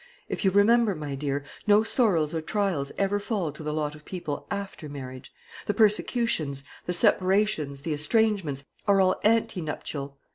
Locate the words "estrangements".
7.93-8.65